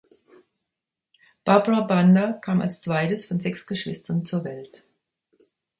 Barbra 1.45 1.81
Banda 1.81 2.33
kam 2.39 2.59
als 2.59 2.81
zweites 2.81 3.27
von 3.27 3.39
sechs 3.39 3.67
Geschwistern 3.67 4.25
zur 4.25 4.43
Welt. 4.43 4.83